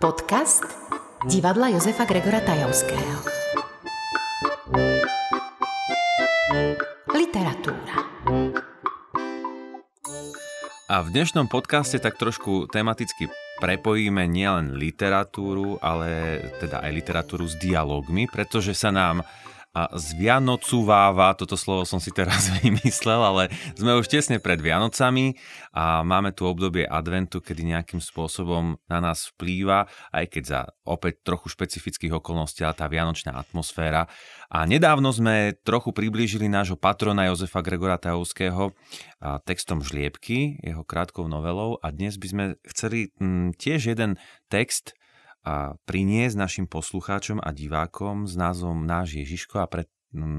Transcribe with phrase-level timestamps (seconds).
[0.00, 0.64] Podcast
[1.28, 3.20] divadla Josefa Gregora Tajovského.
[7.12, 8.08] Literatúra.
[10.88, 13.28] A v dnešnom podcaste tak trošku tematicky
[13.60, 19.28] prepojíme nielen literatúru, ale teda aj literatúru s dialogmi, pretože sa nám
[19.72, 25.40] a zvianocováva, toto slovo som si teraz vymyslel, ale sme už tesne pred Vianocami
[25.72, 31.24] a máme tu obdobie adventu, kedy nejakým spôsobom na nás vplýva, aj keď za opäť
[31.24, 34.04] trochu špecifických okolností, ale tá vianočná atmosféra.
[34.52, 38.76] A nedávno sme trochu priblížili nášho patrona Jozefa Gregora Tajovského
[39.48, 44.20] textom Žliebky, jeho krátkou novelou a dnes by sme chceli m, tiež jeden
[44.52, 44.92] text
[45.42, 49.90] a priniesť našim poslucháčom a divákom s názvom Náš Ježiško a pred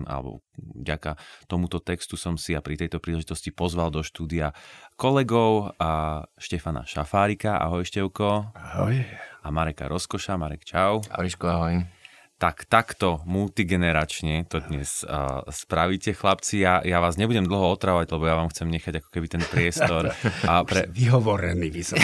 [0.05, 1.17] alebo vďaka
[1.49, 4.53] tomuto textu som si a pri tejto príležitosti pozval do štúdia
[4.93, 7.57] kolegov a Štefana Šafárika.
[7.57, 8.53] Ahoj Števko.
[8.53, 9.01] Ahoj.
[9.41, 10.37] A Mareka Rozkoša.
[10.37, 11.01] Marek, čau.
[11.09, 12.02] Ahojško, ahoj
[12.43, 16.59] tak takto multigeneračne to dnes uh, spravíte, chlapci.
[16.59, 20.11] Ja, ja vás nebudem dlho otravať, lebo ja vám chcem nechať ako keby ten priestor.
[20.51, 20.91] A pre...
[20.91, 22.03] Vyhovorený by som.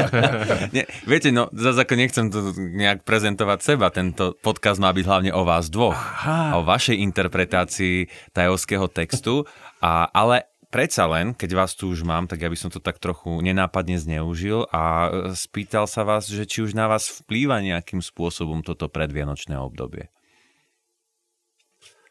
[0.74, 3.92] Nie, viete, no zase ako nechcem to nejak prezentovať seba.
[3.92, 6.00] Tento podcast má byť hlavne o vás dvoch.
[6.00, 6.56] Aha.
[6.56, 9.44] O vašej interpretácii tajovského textu.
[9.84, 13.00] A, ale predsa len, keď vás tu už mám, tak ja by som to tak
[13.00, 18.04] trochu nenápadne zneužil a e, spýtal sa vás, že či už na vás vplýva nejakým
[18.04, 20.12] spôsobom toto predvianočné obdobie.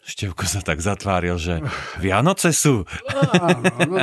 [0.08, 1.60] Števko sa tak zatváril, že
[2.04, 2.88] Vianoce sú.
[3.12, 3.98] Áno, no,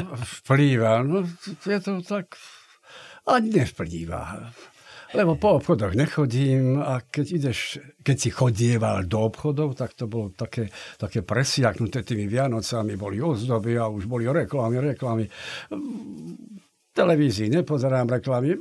[0.44, 1.00] vplýva.
[1.00, 1.24] No,
[1.64, 2.36] je to tak...
[3.24, 4.52] Ani nevplýva.
[5.14, 10.34] Lebo po obchodoch nechodím a keď ideš, keď si chodieval do obchodov, tak to bolo
[10.34, 10.66] také,
[10.98, 15.30] také presiaknuté tými Vianocami, boli ozdoby a už boli reklamy, reklamy.
[16.90, 18.58] Televízii nepozerám reklamy.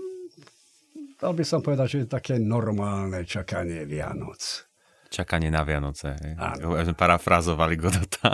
[1.17, 4.69] Dal by som povedať, že je také normálne čakanie Vianoc.
[5.13, 6.17] Čakanie na Vianoce.
[6.41, 6.73] Áno.
[6.97, 8.33] Parafrazovali Godota.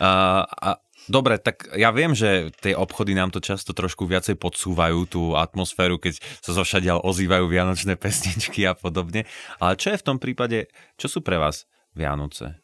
[0.00, 0.10] a,
[0.48, 0.68] a
[1.04, 6.00] Dobre, tak ja viem, že tie obchody nám to často trošku viacej podsúvajú, tú atmosféru,
[6.00, 9.28] keď sa zo všadiaľ ozývajú vianočné pesničky a podobne.
[9.60, 12.56] Ale čo je v tom prípade, čo sú pre vás Vianoce?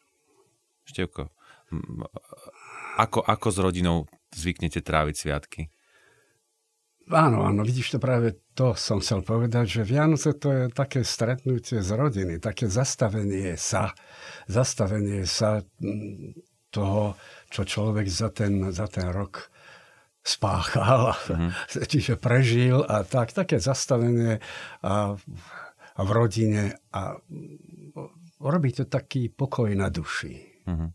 [0.89, 1.29] Števko,
[2.97, 3.97] ako, ako s rodinou
[4.33, 5.61] zvyknete tráviť sviatky?
[7.11, 11.83] Áno, áno, vidíš to práve to som chcel povedať, že Vianoce to je také stretnutie
[11.83, 13.91] z rodiny, také zastavenie sa,
[14.47, 15.59] zastavenie sa
[16.71, 17.19] toho,
[17.51, 19.51] čo človek za ten, za ten rok
[20.23, 21.51] spáchal, mm-hmm.
[21.91, 24.39] čiže prežil a tak, také zastavenie
[24.81, 25.17] a,
[25.97, 27.19] a v rodine a
[28.39, 30.65] robí to taký pokoj na duši.
[30.65, 30.89] Mm-hmm.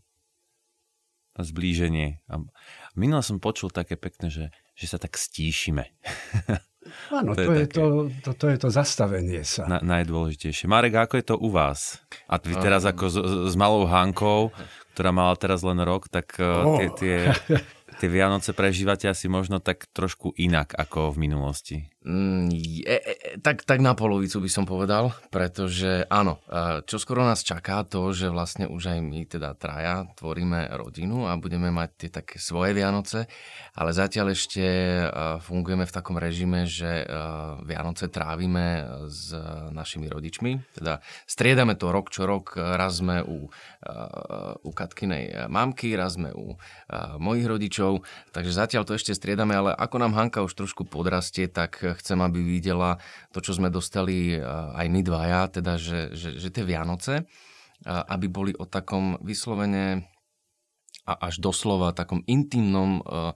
[1.37, 2.25] Zblíženie.
[2.33, 2.41] A
[2.97, 5.85] minul som počul také pekné, že, že sa tak stíšime.
[7.11, 7.83] Áno, to, to, je to,
[8.23, 9.67] to, to je to zastavenie sa.
[9.67, 10.71] Na, najdôležitejšie.
[10.71, 11.99] Marek, ako je to u vás?
[12.31, 13.17] A vy teraz ako s,
[13.51, 14.55] s malou Hankou,
[14.97, 16.81] ktorá mala teraz len rok, tak oh.
[16.81, 17.17] tie, tie,
[18.01, 21.77] tie Vianoce prežívate asi možno tak trošku inak ako v minulosti.
[22.01, 26.39] Mm, je, e, tak, tak na polovicu by som povedal, pretože áno,
[26.85, 31.35] čo skoro nás čaká to, že vlastne už aj my teda traja tvoríme rodinu a
[31.39, 33.25] budeme mať tie také svoje Vianoce,
[33.77, 34.63] ale zatiaľ ešte
[35.43, 37.05] fungujeme v takom režime, že
[37.65, 39.31] Vianoce trávime s
[39.71, 40.99] našimi rodičmi, teda
[41.29, 43.49] striedame to rok čo rok, raz sme u,
[44.63, 46.57] u Katkinej mamky, raz sme u
[47.17, 51.79] mojich rodičov, takže zatiaľ to ešte striedame, ale ako nám Hanka už trošku podrastie, tak
[52.01, 52.97] chcem, aby videla
[53.35, 57.27] to, čo sme dostali aj my dvaja, teda, že, že, že tie Vianoce,
[57.85, 60.07] aby boli o takom vyslovene
[61.07, 63.31] a až doslova takom intimnom uh,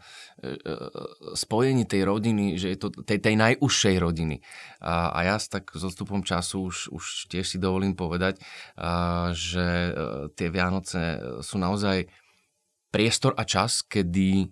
[1.32, 4.44] spojení tej rodiny, že je to tej, tej najúžšej rodiny.
[4.84, 8.44] A, a ja tak s odstupom času už, už tiež si dovolím povedať,
[9.32, 9.68] že
[10.36, 11.00] tie Vianoce
[11.40, 12.12] sú naozaj
[12.92, 14.52] priestor a čas, kedy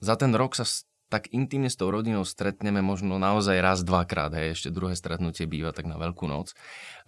[0.00, 0.64] za ten rok sa
[1.16, 4.36] tak intimne s tou rodinou stretneme možno naozaj raz, dvakrát.
[4.36, 4.60] Hej.
[4.60, 6.52] Ešte druhé stretnutie býva tak na Veľkú noc.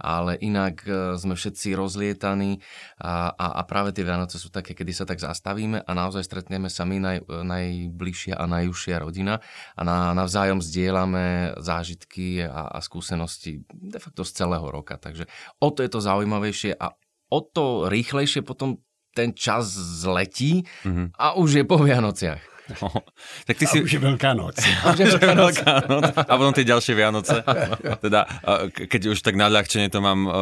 [0.01, 2.65] Ale inak e, sme všetci rozlietaní
[2.97, 6.73] a, a, a práve tie Vianoce sú také, kedy sa tak zastavíme a naozaj stretneme
[6.73, 9.45] sa my naj, najbližšia a najúžšia rodina
[9.77, 14.97] a na, navzájom zdieľame zážitky a, a skúsenosti de facto z celého roka.
[14.97, 15.29] Takže
[15.61, 16.97] o to je to zaujímavejšie a
[17.29, 18.81] o to rýchlejšie potom
[19.13, 21.13] ten čas zletí mm-hmm.
[21.19, 22.58] a už je po Vianociach.
[22.69, 22.93] No,
[23.49, 23.77] tak ty A si...
[23.81, 24.61] už je Veľká noc.
[25.01, 25.33] Veľká
[25.89, 26.07] noc.
[26.15, 27.41] A potom tie ďalšie Vianoce.
[28.05, 30.35] Teda, a keď už tak nadľahčenie to mám uh,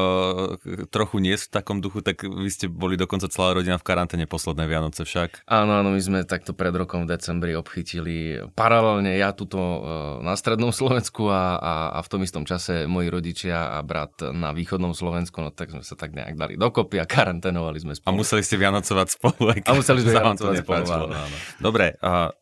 [0.90, 4.66] trochu nie v takom duchu, tak vy ste boli dokonca celá rodina v karanténe posledné
[4.66, 5.46] Vianoce však.
[5.46, 9.80] Áno, áno, my sme takto pred rokom v decembri obchytili paralelne ja tuto uh,
[10.20, 14.50] na strednom Slovensku a, a, a v tom istom čase moji rodičia a brat na
[14.50, 18.20] východnom Slovensku, no tak sme sa tak nejak dali dokopy a karanténovali sme A spolu.
[18.20, 19.54] museli ste Vianocovať spolu.
[19.54, 21.36] A museli sme Vianocovať spolu, áno.
[21.60, 22.32] Dobre, a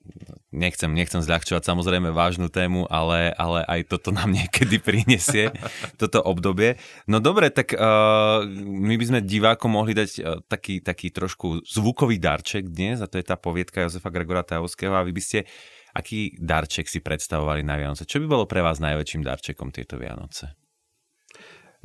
[0.55, 5.50] nechcem, nechcem zľahčovať samozrejme vážnu tému, ale, ale aj toto nám niekedy prinesie,
[5.99, 6.79] toto obdobie.
[7.11, 12.23] No dobre, tak uh, my by sme divákom mohli dať uh, taký, taký trošku zvukový
[12.23, 15.38] darček dnes, a to je tá poviedka Jozefa Gregora Tajovského a vy by ste
[15.94, 18.06] aký darček si predstavovali na Vianoce?
[18.06, 20.59] Čo by bolo pre vás najväčším darčekom tieto Vianoce?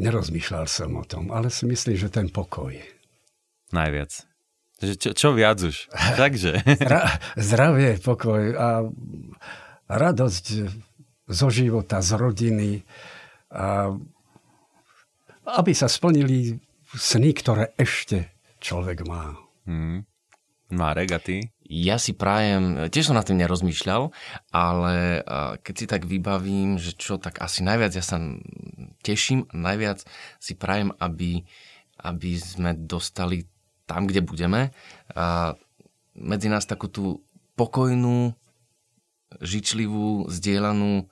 [0.02, 2.74] Nerozmýšľal som o tom, ale si myslím, že ten pokoj.
[3.70, 4.29] Najviac.
[4.80, 5.92] Že Čo, čo viac už?
[6.20, 6.64] Takže.
[6.92, 8.88] Ra- zdravie, pokoj a
[9.92, 10.46] radosť
[11.30, 12.72] zo života, z rodiny.
[13.52, 13.92] A
[15.60, 16.62] aby sa splnili
[16.94, 19.34] sny, ktoré ešte človek má.
[19.66, 20.06] Hmm.
[20.70, 21.50] Marek, a ty?
[21.66, 24.14] Ja si prajem, tiež som nad tým nerozmýšľal,
[24.54, 25.22] ale
[25.62, 28.22] keď si tak vybavím, že čo, tak asi najviac ja sa
[29.02, 30.06] teším, najviac
[30.38, 31.46] si prajem, aby,
[32.02, 33.50] aby sme dostali
[33.90, 34.70] tam, kde budeme,
[35.18, 35.58] a
[36.14, 37.26] medzi nás takú tú
[37.58, 38.38] pokojnú,
[39.42, 41.06] žičlivú, zdieľanú, e,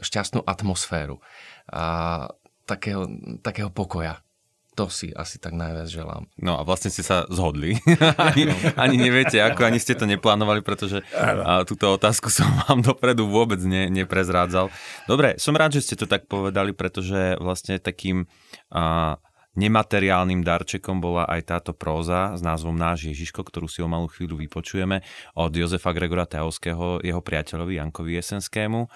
[0.00, 1.20] šťastnú atmosféru.
[1.68, 2.26] A
[2.68, 3.08] takého,
[3.40, 4.20] takého pokoja.
[4.76, 6.30] To si asi tak najviac želám.
[6.38, 7.82] No a vlastne ste sa zhodli.
[8.30, 8.46] ani,
[8.78, 13.58] ani neviete ako, ani ste to neplánovali, pretože a, túto otázku som vám dopredu vôbec
[13.66, 14.70] ne, neprezrádzal.
[15.10, 18.30] Dobre, som rád, že ste to tak povedali, pretože vlastne takým
[18.70, 19.16] a,
[19.58, 24.38] nemateriálnym darčekom bola aj táto próza s názvom Náš Ježiško, ktorú si o malú chvíľu
[24.38, 25.02] vypočujeme
[25.34, 28.86] od Jozefa Gregora Teovského, jeho priateľovi Jankovi Jesenskému.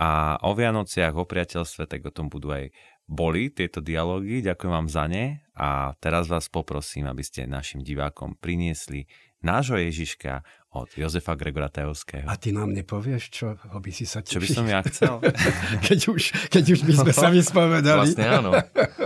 [0.00, 2.72] A o Vianociach, o priateľstve, tak o tom budú aj
[3.06, 4.42] boli tieto dialógy.
[4.42, 9.06] Ďakujem vám za ne a teraz vás poprosím, aby ste našim divákom priniesli
[9.38, 10.40] nášho Ježiška
[10.70, 12.28] od Jozefa Gregora Teovského.
[12.28, 14.54] A ty nám nepovieš, čo ho by si sa Čo by tešil?
[14.54, 15.14] som ja chcel?
[15.88, 16.22] keď, už,
[16.52, 18.12] keď už by sme sa vyspovedali.
[18.12, 18.50] Vlastne áno.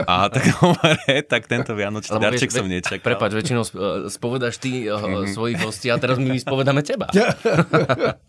[0.02, 0.50] A tak
[1.32, 3.06] tak tento vianočný Lebo darček vieš, som nečakal.
[3.06, 4.90] Prepač, väčšinou sp- e, spovedaš ty Mhm.
[4.90, 7.06] uh, svojich hostí a teraz my vyspovedáme teba.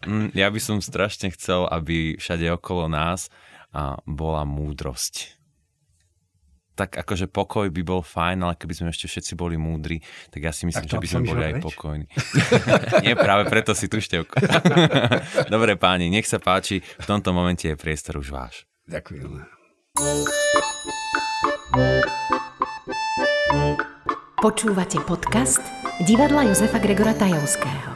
[0.02, 3.30] Mm, Ja by som strašne chcel, aby všade okolo nás
[4.04, 5.41] bola múdrosť.
[6.72, 10.00] Tak akože pokoj by bol fajn, ale keby sme ešte všetci boli múdri,
[10.32, 11.66] tak ja si myslím, že by sme boli aj preč.
[11.68, 12.06] pokojní.
[13.04, 14.40] Nie, práve preto si tu števko.
[15.54, 18.64] Dobre páni, nech sa páči, v tomto momente je priestor už váš.
[18.88, 19.44] Ďakujem.
[24.42, 25.62] Počúvate podcast
[26.08, 27.92] divadla Jozefa Gregora Tajovského.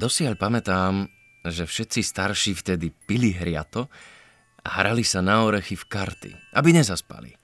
[0.00, 1.12] Dosiaľ pamätám,
[1.44, 3.92] že všetci starší vtedy pili hriato
[4.64, 7.36] a hrali sa na orechy v karty, aby nezaspali.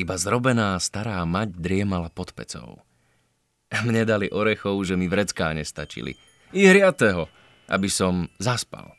[0.00, 2.80] Iba zrobená stará mať driemala pod pecou.
[3.84, 6.16] Mne dali orechov, že mi vrecká nestačili.
[6.56, 7.28] I hriatého,
[7.68, 8.96] aby som zaspal.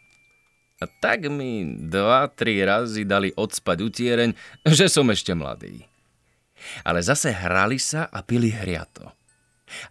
[0.78, 4.30] A tak mi dva, tri razy dali odspať utiereň,
[4.70, 5.82] že som ešte mladý.
[6.86, 9.17] Ale zase hrali sa a pili hriato.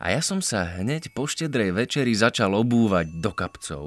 [0.01, 3.85] A ja som sa hneď po štedrej večeri začal obúvať do kapcov,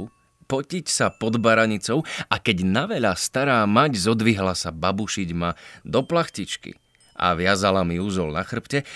[0.49, 5.53] potiť sa pod baranicou a keď naveľa stará mať zodvihla sa babušiť ma
[5.85, 6.77] do plachtičky
[7.19, 8.87] a viazala mi úzol na chrbte,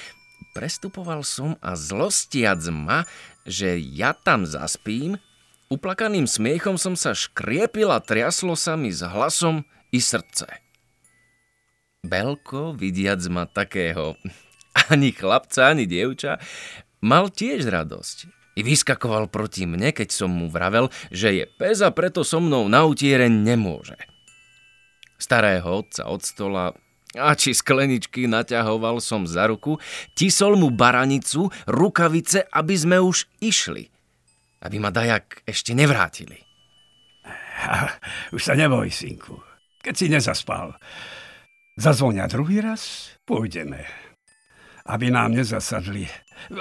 [0.57, 3.05] prestupoval som a zlostiac ma,
[3.43, 5.19] že ja tam zaspím,
[5.67, 10.47] uplakaným smiechom som sa škriepil a triaslo sa mi s hlasom i srdce.
[12.03, 14.19] Belko, vidiac ma takého
[14.93, 16.41] ani chlapca, ani dievča,
[17.03, 18.17] mal tiež radosť.
[18.53, 22.69] I vyskakoval proti mne, keď som mu vravel, že je pes a preto so mnou
[22.69, 23.97] na utiereň nemôže.
[25.17, 26.65] Starého otca od stola
[27.13, 29.77] a či skleničky naťahoval som za ruku,
[30.17, 33.89] tisol mu baranicu, rukavice, aby sme už išli.
[34.65, 36.41] Aby ma dajak ešte nevrátili.
[38.35, 39.39] Už sa neboj, synku.
[39.83, 40.75] Keď si nezaspal.
[41.75, 43.83] Zazvonia druhý raz, pôjdeme.
[44.83, 46.11] Aby nám nezasadli.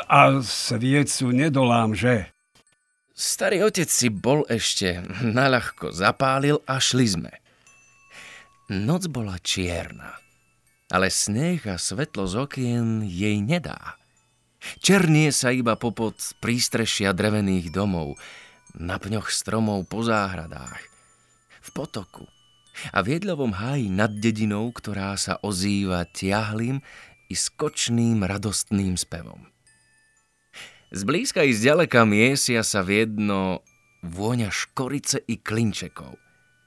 [0.06, 2.30] A sviecu nedolám, že?
[3.12, 5.02] Starý otec si bol ešte
[5.38, 7.32] naľahko zapálil a šli sme.
[8.72, 10.16] Noc bola čierna,
[10.88, 14.00] ale sneh a svetlo z okien jej nedá.
[14.78, 18.16] Černie sa iba popod prístrešia drevených domov,
[18.78, 20.80] na pňoch stromov po záhradách,
[21.60, 22.24] v potoku,
[22.96, 26.80] A v jedlovom háji nad dedinou, ktorá sa ozýva tiahlým
[27.32, 29.48] i skočným radostným spevom.
[30.92, 33.64] Zblízka i zďaleka miesia sa v jedno
[34.04, 36.20] vôňa škorice i klinčekov.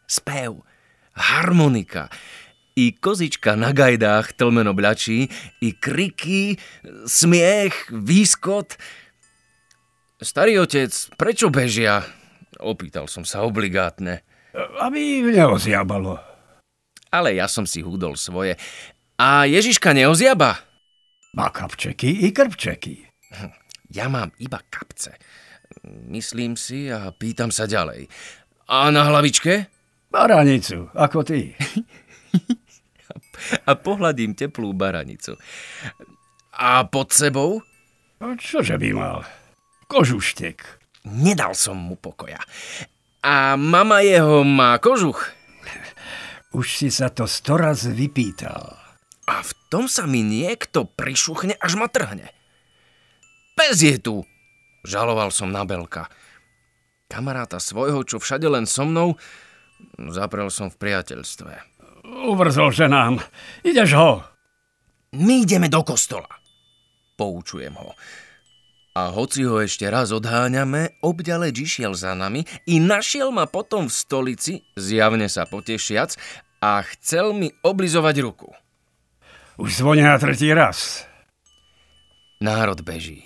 [0.10, 0.65] Spev,
[1.13, 2.10] harmonika,
[2.74, 5.29] i kozička na gajdách tlmeno bľačí,
[5.62, 6.57] i kriky,
[7.05, 8.81] smiech, výskot.
[10.17, 12.01] Starý otec, prečo bežia?
[12.57, 14.25] Opýtal som sa obligátne.
[14.81, 16.17] Aby neoziabalo.
[17.13, 18.57] Ale ja som si húdol svoje.
[19.15, 20.60] A Ježiška neoziaba?
[21.36, 23.07] Má kapčeky i krpčeky.
[23.88, 25.15] Ja mám iba kapce.
[26.12, 28.12] Myslím si a pýtam sa ďalej.
[28.67, 29.72] A na hlavičke?
[30.12, 31.55] Baranicu, ako ty.
[33.69, 35.39] a pohľadím teplú baranicu.
[36.55, 37.63] A pod sebou?
[38.19, 39.24] No, čože by mal?
[39.88, 40.60] Kožuštek.
[41.07, 42.39] Nedal som mu pokoja.
[43.24, 45.31] A mama jeho má kožuch?
[46.51, 48.85] Už si sa to storaz vypýtal.
[49.25, 52.29] A v tom sa mi niekto prišuchne, až ma trhne.
[53.58, 54.22] Pes je tu!
[54.86, 56.05] Žaloval som na Belka.
[57.10, 59.17] Kamaráta svojho, čo všade len so mnou,
[59.98, 61.53] zaprel som v priateľstve.
[62.05, 63.17] Uvrzol ženám.
[63.65, 64.22] Ideš ho?
[65.17, 66.29] My ideme do kostola.
[67.17, 67.98] Poučujem ho.
[68.96, 73.96] A hoci ho ešte raz odháňame, obďaleč išiel za nami i našiel ma potom v
[73.96, 76.15] stolici, zjavne sa potešiac,
[76.63, 78.50] a chcel mi oblizovať ruku.
[79.55, 81.07] Už zvonia tretí raz.
[82.43, 83.24] Národ beží.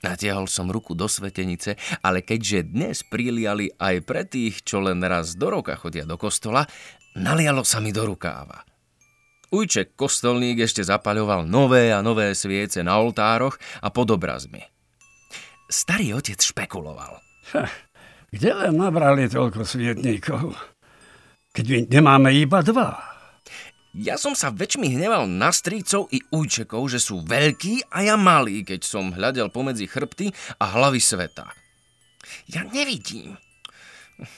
[0.00, 5.36] Natiahol som ruku do svetenice, ale keďže dnes priliali aj pre tých, čo len raz
[5.36, 6.64] do roka chodia do kostola,
[7.18, 8.62] Nalialo sa mi do rukáva.
[9.50, 14.62] Ujček kostolník ešte zapaľoval nové a nové sviece na oltároch a pod obrazmi.
[15.66, 17.18] Starý otec špekuloval.
[17.50, 17.66] Ha,
[18.30, 20.54] kde len nabrali toľko svietníkov?
[21.50, 23.09] Keď my nemáme iba dva.
[23.90, 28.62] Ja som sa väčšmi hneval na strícov i ujčekov, že sú veľkí a ja malí,
[28.62, 30.30] keď som hľadel pomedzi chrbty
[30.62, 31.50] a hlavy sveta.
[32.46, 33.34] Ja nevidím.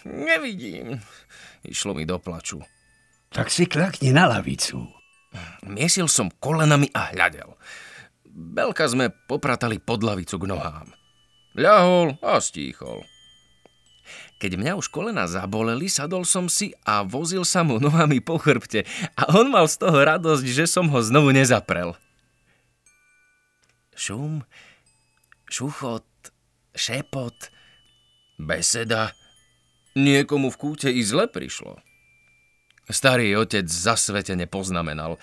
[0.09, 1.05] Nevidím.
[1.69, 2.65] Išlo mi do plaču.
[3.29, 4.89] Tak si klakni na lavicu.
[5.69, 7.53] Miesil som kolenami a hľadel.
[8.33, 10.89] Belka sme popratali pod lavicu k nohám.
[11.53, 13.05] Ľahol a stíchol.
[14.43, 18.83] Keď mňa už kolena zaboleli, sadol som si a vozil sa mu nohami po chrbte
[19.15, 21.95] a on mal z toho radosť, že som ho znovu nezaprel.
[23.95, 24.43] Šum,
[25.47, 26.35] šuchot,
[26.75, 27.39] šepot,
[28.43, 29.15] beseda,
[29.93, 31.77] Niekomu v kúte i zle prišlo.
[32.89, 35.21] Starý otec zasvetene poznamenal.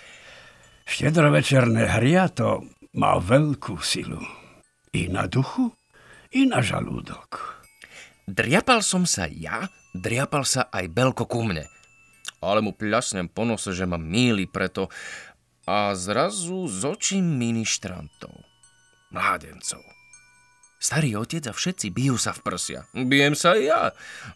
[0.85, 4.21] Štedrovečerné hriato má veľkú silu.
[4.93, 5.73] I na duchu,
[6.33, 7.58] i na žalúdok.
[8.29, 9.65] Driapal som sa ja,
[9.97, 11.65] driapal sa aj Belko ku mne.
[12.45, 14.85] Ale mu pľasnem po nose, že ma míli preto
[15.65, 18.31] a zrazu z očí ministrantov,
[19.09, 19.81] mládencov.
[20.77, 22.85] Starý otec a všetci bijú sa v prsia.
[22.93, 23.81] Bijem sa aj ja.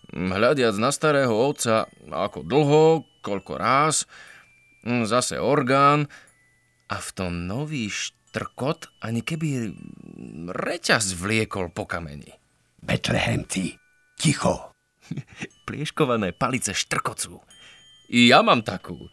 [0.09, 4.09] Hľadiac na starého otca, ako dlho, koľko ráz,
[5.05, 6.09] zase orgán
[6.89, 9.69] a v tom nový štrkot, ani keby
[10.49, 12.33] reťaz vliekol po kameni.
[12.83, 13.79] Betlehem, ty,
[14.23, 14.71] ticho.
[15.67, 17.43] Plieškované palice štrkocú.
[18.07, 19.11] Ja mám takú,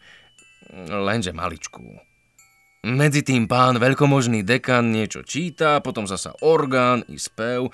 [0.87, 1.83] lenže maličkú.
[2.81, 7.69] Medzi tým pán veľkomožný dekan niečo číta, potom zasa orgán i spev.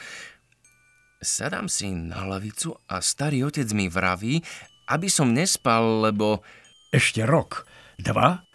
[1.22, 4.41] Sadám si na lavicu a starý otec mi vraví,
[4.89, 6.41] aby som nespal, lebo...
[6.88, 7.67] Ešte rok,
[8.00, 8.48] dva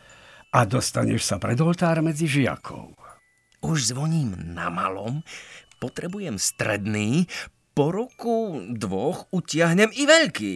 [0.57, 2.97] a dostaneš sa pred oltár medzi žiakov.
[3.61, 5.21] Už zvoním na malom,
[5.77, 7.29] potrebujem stredný,
[7.73, 10.55] po roku dvoch utiahnem i veľký.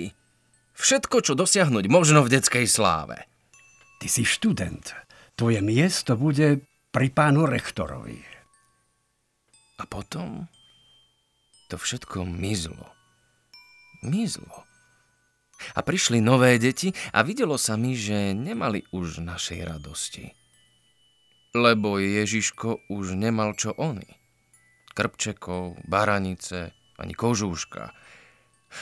[0.76, 3.25] Všetko, čo dosiahnuť možno v detskej sláve.
[3.96, 4.92] Ty si študent
[5.37, 8.20] tvoje miesto bude pri pánu rektorovi.
[9.76, 10.49] A potom
[11.68, 12.92] to všetko mizlo.
[14.00, 14.64] Mizlo.
[15.73, 20.37] A prišli nové deti a videlo sa mi, že nemali už našej radosti.
[21.56, 24.08] Lebo Ježiško už nemal čo oni.
[24.92, 27.93] Krpčekov, baranice, ani kožúška.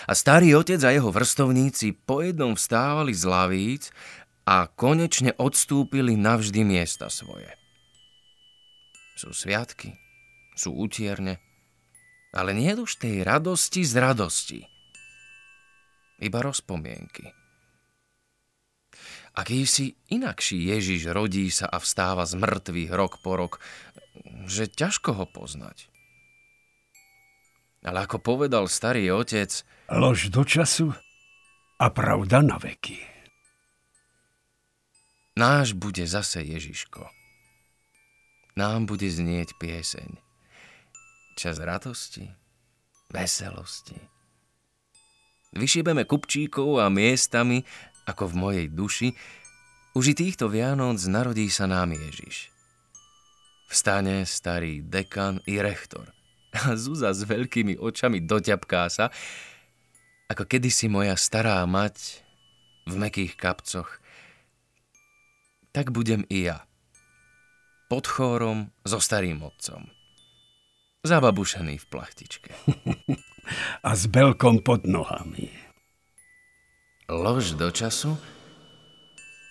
[0.08, 3.84] A starý otec a jeho vrstovníci po jednom vstávali z lavíc
[4.48, 7.52] a konečne odstúpili navždy miesta svoje.
[9.14, 9.94] Sú sviatky,
[10.58, 11.38] sú utierne,
[12.34, 14.60] ale nie už tej radosti z radosti.
[16.18, 17.30] Iba rozpomienky.
[19.34, 23.52] Akýsi inakší Ježiš rodí sa a vstáva z mŕtvych rok po rok,
[24.46, 25.90] že ťažko ho poznať.
[27.84, 29.52] Ale ako povedal starý otec...
[29.92, 30.96] Lož do času
[31.76, 32.96] a pravda na veky.
[35.36, 37.04] Náš bude zase Ježiško.
[38.56, 40.16] Nám bude znieť pieseň.
[41.36, 42.30] Čas radosti,
[43.12, 43.98] veselosti.
[45.52, 47.66] Vyšibeme kupčíkov a miestami,
[48.08, 49.08] ako v mojej duši,
[49.92, 52.48] už i týchto Vianoc narodí sa nám Ježiš.
[53.68, 56.23] Vstane starý dekan i rektor
[56.54, 59.10] a Zuza s veľkými očami doťapká sa,
[60.30, 62.22] ako kedysi moja stará mať
[62.86, 64.00] v mekých kapcoch.
[65.74, 66.62] Tak budem i ja.
[67.90, 69.90] Pod chórom so starým otcom.
[71.04, 72.50] Zababušený v plachtičke.
[73.88, 75.52] a s belkom pod nohami.
[77.12, 78.16] Lož do času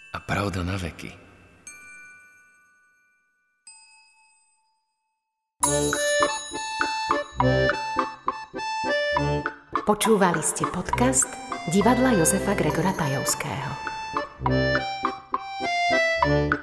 [0.10, 1.14] a pravda na veky.
[9.84, 11.28] Počúvali ste podcast
[11.70, 13.72] divadla Jozefa Gregora Tajovského.
[16.24, 16.63] thank you